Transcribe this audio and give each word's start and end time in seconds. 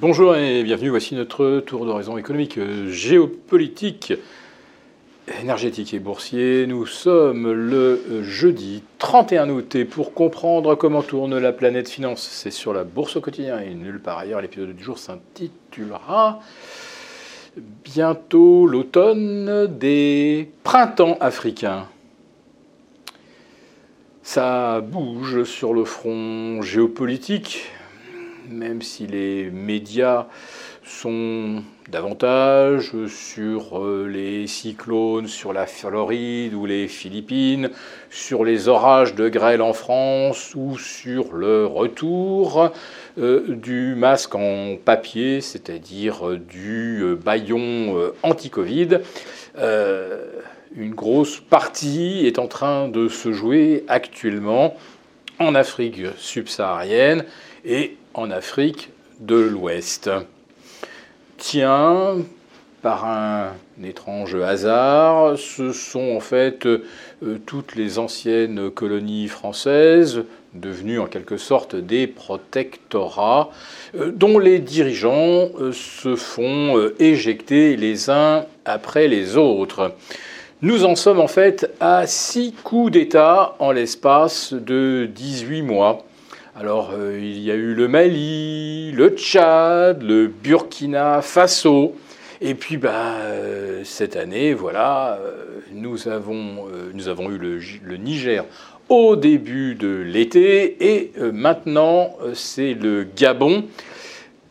Bonjour 0.00 0.34
et 0.34 0.62
bienvenue, 0.62 0.88
voici 0.88 1.14
notre 1.14 1.60
tour 1.60 1.84
d'horizon 1.84 2.16
économique, 2.16 2.58
géopolitique, 2.88 4.14
énergétique 5.42 5.92
et 5.92 5.98
boursier. 5.98 6.66
Nous 6.66 6.86
sommes 6.86 7.52
le 7.52 8.22
jeudi 8.22 8.82
31 8.96 9.50
août 9.50 9.74
et 9.74 9.84
pour 9.84 10.14
comprendre 10.14 10.74
comment 10.74 11.02
tourne 11.02 11.36
la 11.36 11.52
planète 11.52 11.90
finance, 11.90 12.26
c'est 12.32 12.50
sur 12.50 12.72
la 12.72 12.84
bourse 12.84 13.16
au 13.16 13.20
quotidien 13.20 13.60
et 13.60 13.74
nulle 13.74 14.00
part 14.00 14.16
ailleurs. 14.16 14.40
L'épisode 14.40 14.74
du 14.74 14.82
jour 14.82 14.98
s'intitulera 14.98 16.40
Bientôt 17.84 18.66
l'automne 18.66 19.66
des 19.66 20.50
printemps 20.64 21.18
africains. 21.20 21.88
Ça 24.22 24.80
bouge 24.80 25.44
sur 25.44 25.74
le 25.74 25.84
front 25.84 26.62
géopolitique, 26.62 27.66
même 28.50 28.82
si 28.82 29.06
les 29.06 29.50
médias 29.50 30.26
sont 30.84 31.62
davantage 31.88 32.92
sur 33.06 33.78
euh, 33.78 34.08
les 34.08 34.46
cyclones, 34.46 35.26
sur 35.26 35.52
la 35.52 35.66
Floride 35.66 36.54
ou 36.54 36.66
les 36.66 36.88
Philippines, 36.88 37.70
sur 38.10 38.44
les 38.44 38.68
orages 38.68 39.14
de 39.14 39.28
grêle 39.28 39.62
en 39.62 39.72
France 39.72 40.52
ou 40.54 40.78
sur 40.78 41.32
le 41.32 41.66
retour 41.66 42.70
euh, 43.18 43.44
du 43.48 43.94
masque 43.94 44.34
en 44.34 44.76
papier, 44.76 45.40
c'est-à-dire 45.40 46.28
euh, 46.28 46.38
du 46.38 47.04
baillon 47.22 48.12
anti-Covid. 48.22 48.98
une 50.76 50.94
grosse 50.94 51.40
partie 51.40 52.26
est 52.26 52.38
en 52.38 52.46
train 52.46 52.88
de 52.88 53.08
se 53.08 53.32
jouer 53.32 53.84
actuellement 53.88 54.76
en 55.40 55.54
Afrique 55.54 56.02
subsaharienne 56.18 57.24
et 57.64 57.96
en 58.14 58.30
Afrique 58.30 58.90
de 59.20 59.36
l'Ouest. 59.36 60.10
Tiens, 61.36 62.16
par 62.82 63.04
un 63.04 63.52
étrange 63.84 64.34
hasard, 64.34 65.38
ce 65.38 65.72
sont 65.72 66.16
en 66.16 66.20
fait 66.20 66.66
euh, 66.66 66.82
toutes 67.46 67.76
les 67.76 67.98
anciennes 67.98 68.70
colonies 68.70 69.28
françaises, 69.28 70.24
devenues 70.54 70.98
en 70.98 71.06
quelque 71.06 71.36
sorte 71.36 71.76
des 71.76 72.06
protectorats, 72.06 73.50
euh, 73.94 74.10
dont 74.12 74.38
les 74.38 74.58
dirigeants 74.58 75.48
euh, 75.58 75.72
se 75.72 76.16
font 76.16 76.90
éjecter 76.98 77.76
les 77.76 78.10
uns 78.10 78.46
après 78.64 79.08
les 79.08 79.36
autres. 79.36 79.92
Nous 80.62 80.84
en 80.84 80.94
sommes 80.94 81.20
en 81.20 81.28
fait 81.28 81.70
à 81.80 82.06
six 82.06 82.52
coups 82.52 82.92
d'État 82.92 83.56
en 83.60 83.72
l'espace 83.72 84.52
de 84.52 85.08
18 85.10 85.62
mois. 85.62 86.04
Alors, 86.60 86.90
euh, 86.92 87.18
il 87.18 87.38
y 87.38 87.50
a 87.50 87.54
eu 87.54 87.72
le 87.72 87.88
Mali, 87.88 88.92
le 88.92 89.08
Tchad, 89.16 90.02
le 90.02 90.26
Burkina 90.26 91.22
Faso. 91.22 91.96
Et 92.42 92.54
puis, 92.54 92.76
bah, 92.76 93.14
euh, 93.20 93.80
cette 93.82 94.14
année, 94.14 94.52
voilà, 94.52 95.18
euh, 95.22 95.60
nous, 95.72 96.06
avons, 96.06 96.66
eu 96.68 97.38
le, 97.38 97.60
le, 97.82 97.96
Niger 97.96 98.44
au 98.90 99.16
début 99.16 99.74
de 99.74 99.88
l'été. 99.88 100.76
Et 100.98 101.12
maintenant, 101.32 102.14
c'est 102.34 102.74
le 102.74 103.06
Gabon. 103.16 103.64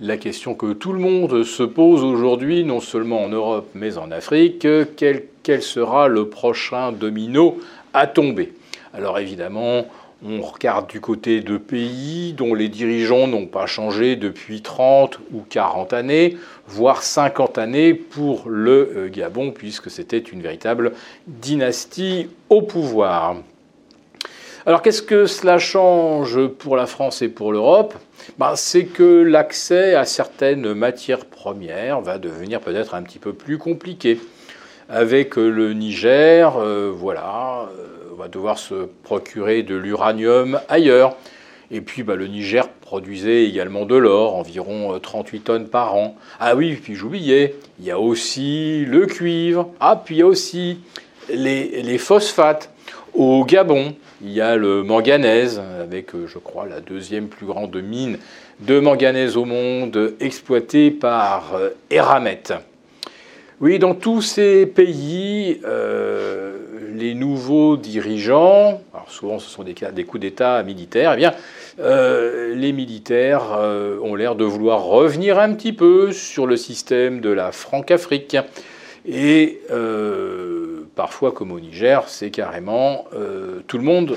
La 0.00 0.16
question 0.16 0.54
que 0.54 0.72
tout 0.72 0.94
le 0.94 1.00
monde 1.00 1.42
se 1.42 1.62
pose 1.62 2.02
aujourd'hui, 2.02 2.64
non 2.64 2.80
seulement 2.80 3.22
en 3.22 3.28
Europe, 3.28 3.68
mais 3.74 3.98
en 3.98 4.10
Afrique, 4.12 4.66
quel, 4.96 5.24
quel 5.42 5.60
sera 5.60 6.08
le 6.08 6.26
prochain 6.30 6.90
domino 6.90 7.58
à 7.92 8.06
tomber? 8.06 8.54
Alors, 8.94 9.18
évidemment, 9.18 9.84
on 10.24 10.40
regarde 10.42 10.88
du 10.88 11.00
côté 11.00 11.40
de 11.40 11.56
pays 11.58 12.32
dont 12.32 12.54
les 12.54 12.68
dirigeants 12.68 13.28
n'ont 13.28 13.46
pas 13.46 13.66
changé 13.66 14.16
depuis 14.16 14.62
30 14.62 15.20
ou 15.32 15.42
40 15.48 15.92
années, 15.92 16.36
voire 16.66 17.02
50 17.02 17.58
années 17.58 17.94
pour 17.94 18.48
le 18.48 18.92
euh, 18.96 19.08
Gabon, 19.08 19.52
puisque 19.52 19.90
c'était 19.90 20.18
une 20.18 20.42
véritable 20.42 20.92
dynastie 21.26 22.28
au 22.50 22.62
pouvoir. 22.62 23.36
Alors 24.66 24.82
qu'est-ce 24.82 25.02
que 25.02 25.26
cela 25.26 25.58
change 25.58 26.46
pour 26.46 26.76
la 26.76 26.86
France 26.86 27.22
et 27.22 27.28
pour 27.28 27.52
l'Europe? 27.52 27.94
Ben, 28.38 28.56
C'est 28.56 28.86
que 28.86 29.22
l'accès 29.22 29.94
à 29.94 30.04
certaines 30.04 30.74
matières 30.74 31.26
premières 31.26 32.00
va 32.00 32.18
devenir 32.18 32.60
peut-être 32.60 32.94
un 32.94 33.02
petit 33.02 33.18
peu 33.18 33.32
plus 33.32 33.56
compliqué. 33.56 34.20
Avec 34.90 35.36
le 35.36 35.74
Niger, 35.74 36.56
euh, 36.56 36.90
voilà, 36.94 37.68
euh, 37.78 37.97
va 38.18 38.28
devoir 38.28 38.58
se 38.58 38.88
procurer 39.04 39.62
de 39.62 39.76
l'uranium 39.76 40.60
ailleurs. 40.68 41.16
Et 41.70 41.80
puis 41.80 42.02
bah, 42.02 42.16
le 42.16 42.26
Niger 42.26 42.68
produisait 42.68 43.44
également 43.44 43.84
de 43.86 43.94
l'or, 43.94 44.34
environ 44.34 44.98
38 44.98 45.36
euh, 45.36 45.40
tonnes 45.44 45.68
par 45.68 45.94
an. 45.94 46.16
Ah 46.40 46.56
oui, 46.56 46.76
puis 46.82 46.94
j'oubliais, 46.96 47.54
il 47.78 47.86
y 47.86 47.90
a 47.92 48.00
aussi 48.00 48.84
le 48.86 49.06
cuivre. 49.06 49.70
Ah, 49.78 50.00
puis 50.02 50.16
il 50.16 50.18
y 50.18 50.22
a 50.22 50.26
aussi 50.26 50.80
les, 51.32 51.82
les 51.82 51.98
phosphates. 51.98 52.70
Au 53.14 53.44
Gabon, 53.44 53.94
il 54.20 54.32
y 54.32 54.40
a 54.40 54.56
le 54.56 54.82
manganèse, 54.82 55.62
avec, 55.80 56.14
euh, 56.14 56.26
je 56.26 56.38
crois, 56.38 56.66
la 56.66 56.80
deuxième 56.80 57.28
plus 57.28 57.46
grande 57.46 57.76
mine 57.80 58.18
de 58.60 58.80
manganèse 58.80 59.36
au 59.36 59.44
monde, 59.44 60.14
exploitée 60.18 60.90
par 60.90 61.54
euh, 61.54 61.70
Eramet. 61.90 62.42
Oui, 63.60 63.78
dans 63.78 63.94
tous 63.94 64.22
ces 64.22 64.66
pays, 64.66 65.60
les 66.98 67.14
nouveaux 67.14 67.76
dirigeants, 67.76 68.82
souvent 69.08 69.38
ce 69.38 69.48
sont 69.48 69.62
des, 69.62 69.74
des 69.74 70.04
coups 70.04 70.20
d'État 70.20 70.62
militaires, 70.62 71.12
eh 71.14 71.16
bien, 71.16 71.34
euh, 71.80 72.54
les 72.54 72.72
militaires 72.72 73.52
euh, 73.56 73.98
ont 74.02 74.16
l'air 74.16 74.34
de 74.34 74.44
vouloir 74.44 74.82
revenir 74.82 75.38
un 75.38 75.54
petit 75.54 75.72
peu 75.72 76.12
sur 76.12 76.46
le 76.46 76.56
système 76.56 77.20
de 77.20 77.30
la 77.30 77.52
Franc-Afrique. 77.52 78.36
Et 79.06 79.60
euh, 79.70 80.82
parfois, 80.96 81.30
comme 81.32 81.52
au 81.52 81.60
Niger, 81.60 82.08
c'est 82.08 82.30
carrément 82.30 83.04
tout 83.66 83.78
le 83.78 83.84
monde 83.84 84.16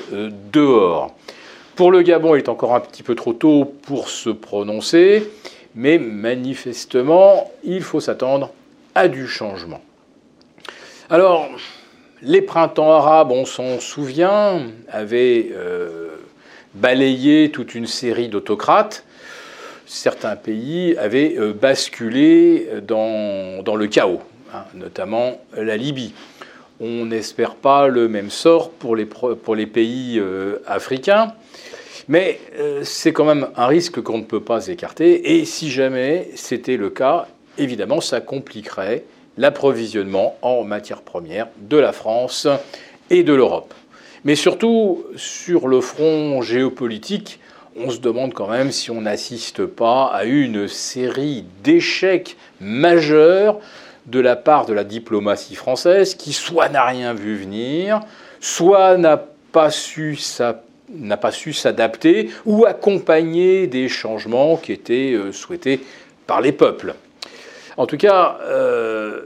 dehors. 0.51 1.15
Pour 1.75 1.91
le 1.91 2.01
Gabon, 2.01 2.35
il 2.35 2.39
est 2.39 2.49
encore 2.49 2.75
un 2.75 2.79
petit 2.79 3.03
peu 3.03 3.15
trop 3.15 3.33
tôt 3.33 3.73
pour 3.83 4.09
se 4.09 4.29
prononcer, 4.29 5.29
mais 5.75 5.97
manifestement, 5.99 7.51
il 7.63 7.81
faut 7.81 7.99
s'attendre 7.99 8.51
à 8.95 9.07
du 9.07 9.27
changement. 9.27 9.81
Alors, 11.09 11.49
les 12.21 12.41
printemps 12.41 12.91
arabes, 12.91 13.31
on 13.31 13.45
s'en 13.45 13.79
souvient, 13.79 14.61
avaient 14.89 15.49
euh, 15.53 16.09
balayé 16.75 17.51
toute 17.51 17.75
une 17.75 17.87
série 17.87 18.27
d'autocrates. 18.27 19.03
Certains 19.85 20.35
pays 20.35 20.95
avaient 20.97 21.35
euh, 21.37 21.53
basculé 21.53 22.67
dans, 22.87 23.63
le 23.75 23.87
chaos, 23.87 24.21
hein, 24.53 24.63
notamment 24.73 25.41
la 25.55 25.77
Libye. 25.77 26.13
On 26.79 27.05
n'espère 27.05 27.55
pas 27.55 27.87
le 27.87 28.07
même 28.07 28.29
sort 28.29 28.71
pour 28.71 28.95
les, 28.95 29.05
pour 29.05 29.55
les 29.55 29.67
pays 29.67 30.17
euh, 30.19 30.61
africains, 30.65 31.33
mais 32.07 32.39
c'est 32.83 33.13
quand 33.13 33.25
même 33.25 33.47
un 33.55 33.67
risque 33.67 34.01
qu'on 34.01 34.17
ne 34.17 34.23
peut 34.23 34.41
pas 34.41 34.67
écarter. 34.67 35.37
Et 35.37 35.45
si 35.45 35.69
jamais 35.69 36.29
c'était 36.35 36.75
le 36.75 36.89
cas, 36.89 37.27
évidemment, 37.57 38.01
ça 38.01 38.19
compliquerait 38.19 39.03
l'approvisionnement 39.41 40.38
en 40.44 40.63
matières 40.63 41.02
premières 41.02 41.47
de 41.57 41.78
la 41.78 41.91
France 41.94 42.47
et 43.09 43.24
de 43.24 43.34
l'Europe. 43.34 43.74
Mais 44.24 44.35
surtout, 44.35 45.03
sur 45.16 45.68
le 45.68 45.81
front 45.81 46.44
géopolitique, 46.44 47.40
on 47.75 47.90
se 47.90 47.97
demande 47.97 48.35
quand 48.35 48.47
même 48.47 48.72
si 48.72 48.91
on 48.91 49.02
n'assiste 49.02 49.66
pas 49.66 50.06
à 50.06 50.25
une 50.25 50.68
série 50.68 51.44
d'échecs 51.63 52.38
majeurs 52.59 53.59
de 54.06 54.19
la 54.19 54.35
part 54.35 54.68
de 54.68 54.74
la 54.74 54.84
diplomatie 54.84 55.56
française 55.56 56.13
qui 56.13 56.34
soit 56.34 56.69
n'a 56.69 56.85
rien 56.85 57.16
vu 57.16 57.35
venir, 57.35 58.02
soit 58.40 58.97
n'a 58.97 59.18
pas 59.52 59.72
su 59.72 60.18
s'adapter 61.53 62.29
ou 62.46 62.66
accompagner 62.68 63.66
des 63.66 63.90
changements 63.90 64.58
qui 64.58 64.72
étaient 64.72 65.13
euh, 65.13 65.31
souhaités 65.31 65.81
par 66.28 66.41
les 66.41 66.52
peuples. 66.52 66.94
En 67.78 67.85
tout 67.85 67.97
cas, 67.97 68.38
euh, 68.44 69.22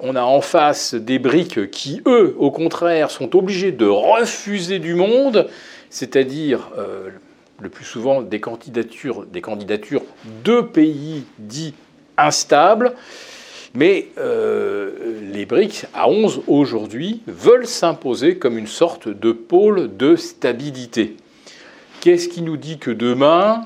on 0.00 0.16
a 0.16 0.22
en 0.22 0.40
face 0.40 0.94
des 0.94 1.18
briques 1.18 1.70
qui, 1.70 2.02
eux, 2.06 2.34
au 2.38 2.50
contraire, 2.50 3.10
sont 3.10 3.36
obligés 3.36 3.72
de 3.72 3.86
refuser 3.86 4.78
du 4.78 4.94
monde, 4.94 5.48
c'est-à-dire 5.88 6.70
euh, 6.78 7.10
le 7.60 7.68
plus 7.68 7.84
souvent 7.84 8.22
des 8.22 8.40
candidatures, 8.40 9.24
des 9.26 9.40
candidatures 9.40 10.02
de 10.44 10.60
pays 10.60 11.24
dits 11.38 11.74
instables. 12.16 12.94
Mais 13.72 14.08
euh, 14.18 14.90
les 15.32 15.46
BRICS, 15.46 15.86
à 15.94 16.08
11 16.08 16.42
aujourd'hui, 16.48 17.22
veulent 17.28 17.68
s'imposer 17.68 18.36
comme 18.36 18.58
une 18.58 18.66
sorte 18.66 19.08
de 19.08 19.30
pôle 19.30 19.96
de 19.96 20.16
stabilité. 20.16 21.16
Qu'est-ce 22.00 22.28
qui 22.28 22.42
nous 22.42 22.56
dit 22.56 22.78
que 22.78 22.90
demain, 22.90 23.64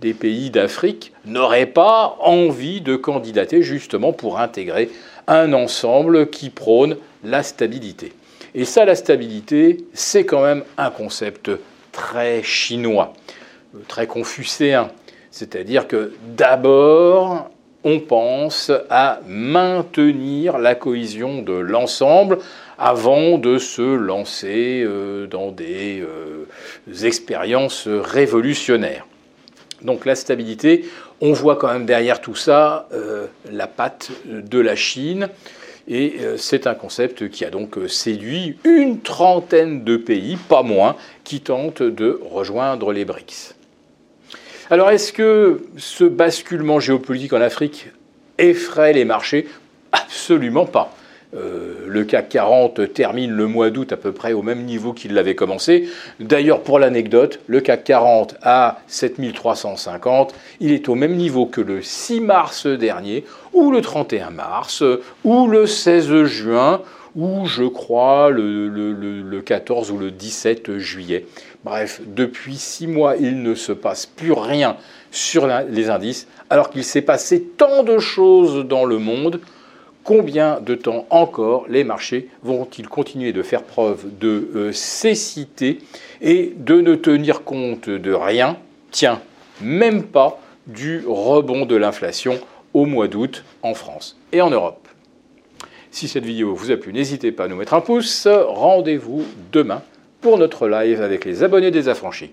des 0.00 0.14
pays 0.14 0.50
d'Afrique 0.50 1.12
n'auraient 1.26 1.66
pas 1.66 2.16
envie 2.20 2.80
de 2.80 2.96
candidater 2.96 3.62
justement 3.62 4.12
pour 4.12 4.38
intégrer 4.38 4.90
un 5.26 5.52
ensemble 5.52 6.30
qui 6.30 6.50
prône 6.50 6.96
la 7.24 7.42
stabilité. 7.42 8.12
Et 8.54 8.64
ça, 8.64 8.84
la 8.84 8.94
stabilité, 8.94 9.78
c'est 9.92 10.24
quand 10.24 10.42
même 10.42 10.64
un 10.76 10.90
concept 10.90 11.50
très 11.92 12.42
chinois, 12.42 13.12
très 13.88 14.06
confucéen. 14.06 14.90
C'est-à-dire 15.30 15.86
que 15.86 16.12
d'abord, 16.36 17.50
on 17.84 18.00
pense 18.00 18.72
à 18.90 19.20
maintenir 19.26 20.58
la 20.58 20.74
cohésion 20.74 21.42
de 21.42 21.52
l'ensemble 21.52 22.38
avant 22.78 23.38
de 23.38 23.58
se 23.58 23.82
lancer 23.82 24.82
euh, 24.84 25.26
dans 25.26 25.50
des 25.50 26.00
euh, 26.00 26.46
expériences 27.04 27.88
révolutionnaires. 27.88 29.07
Donc 29.82 30.06
la 30.06 30.14
stabilité, 30.14 30.84
on 31.20 31.32
voit 31.32 31.56
quand 31.56 31.72
même 31.72 31.86
derrière 31.86 32.20
tout 32.20 32.34
ça 32.34 32.88
euh, 32.92 33.26
la 33.50 33.66
patte 33.66 34.10
de 34.26 34.58
la 34.58 34.76
Chine. 34.76 35.28
Et 35.90 36.18
c'est 36.36 36.66
un 36.66 36.74
concept 36.74 37.30
qui 37.30 37.46
a 37.46 37.50
donc 37.50 37.78
séduit 37.88 38.58
une 38.64 39.00
trentaine 39.00 39.84
de 39.84 39.96
pays, 39.96 40.36
pas 40.36 40.62
moins, 40.62 40.96
qui 41.24 41.40
tentent 41.40 41.82
de 41.82 42.20
rejoindre 42.30 42.92
les 42.92 43.06
BRICS. 43.06 43.54
Alors 44.68 44.90
est-ce 44.90 45.14
que 45.14 45.62
ce 45.78 46.04
basculement 46.04 46.78
géopolitique 46.78 47.32
en 47.32 47.40
Afrique 47.40 47.88
effraie 48.36 48.92
les 48.92 49.06
marchés? 49.06 49.48
Absolument 49.92 50.66
pas. 50.66 50.94
Euh, 51.34 51.84
le 51.86 52.04
CAC 52.04 52.30
40 52.30 52.94
termine 52.94 53.30
le 53.30 53.46
mois 53.46 53.68
d'août 53.68 53.92
à 53.92 53.98
peu 53.98 54.12
près 54.12 54.32
au 54.32 54.40
même 54.40 54.64
niveau 54.64 54.94
qu'il 54.94 55.12
l'avait 55.12 55.34
commencé. 55.34 55.88
D'ailleurs, 56.20 56.62
pour 56.62 56.78
l'anecdote, 56.78 57.40
le 57.46 57.60
CAC 57.60 57.84
40 57.84 58.36
à 58.42 58.80
7350, 58.86 60.34
il 60.60 60.72
est 60.72 60.88
au 60.88 60.94
même 60.94 61.16
niveau 61.16 61.44
que 61.44 61.60
le 61.60 61.82
6 61.82 62.20
mars 62.20 62.66
dernier, 62.66 63.24
ou 63.52 63.70
le 63.70 63.82
31 63.82 64.30
mars, 64.30 64.82
ou 65.24 65.48
le 65.48 65.66
16 65.66 66.24
juin, 66.24 66.80
ou 67.14 67.46
je 67.46 67.64
crois 67.64 68.30
le, 68.30 68.68
le 68.68 69.40
14 69.42 69.90
ou 69.90 69.98
le 69.98 70.10
17 70.10 70.78
juillet. 70.78 71.26
Bref, 71.64 72.00
depuis 72.06 72.56
six 72.56 72.86
mois, 72.86 73.16
il 73.16 73.42
ne 73.42 73.54
se 73.54 73.72
passe 73.72 74.06
plus 74.06 74.32
rien 74.32 74.76
sur 75.10 75.48
les 75.68 75.90
indices, 75.90 76.28
alors 76.48 76.70
qu'il 76.70 76.84
s'est 76.84 77.02
passé 77.02 77.42
tant 77.42 77.82
de 77.82 77.98
choses 77.98 78.66
dans 78.66 78.84
le 78.84 78.98
monde. 78.98 79.40
Combien 80.08 80.58
de 80.62 80.74
temps 80.74 81.04
encore 81.10 81.66
les 81.68 81.84
marchés 81.84 82.30
vont-ils 82.42 82.88
continuer 82.88 83.34
de 83.34 83.42
faire 83.42 83.62
preuve 83.62 84.06
de 84.18 84.48
euh, 84.56 84.72
cécité 84.72 85.80
et 86.22 86.54
de 86.56 86.80
ne 86.80 86.94
tenir 86.94 87.44
compte 87.44 87.90
de 87.90 88.12
rien 88.14 88.56
Tiens, 88.90 89.20
même 89.60 90.04
pas 90.04 90.40
du 90.66 91.04
rebond 91.06 91.66
de 91.66 91.76
l'inflation 91.76 92.40
au 92.72 92.86
mois 92.86 93.06
d'août 93.06 93.44
en 93.62 93.74
France 93.74 94.18
et 94.32 94.40
en 94.40 94.48
Europe. 94.48 94.88
Si 95.90 96.08
cette 96.08 96.24
vidéo 96.24 96.54
vous 96.54 96.70
a 96.70 96.78
plu, 96.78 96.94
n'hésitez 96.94 97.30
pas 97.30 97.44
à 97.44 97.48
nous 97.48 97.56
mettre 97.56 97.74
un 97.74 97.82
pouce. 97.82 98.26
Rendez-vous 98.26 99.26
demain 99.52 99.82
pour 100.22 100.38
notre 100.38 100.68
live 100.68 101.02
avec 101.02 101.26
les 101.26 101.42
abonnés 101.42 101.70
des 101.70 101.90
affranchis. 101.90 102.30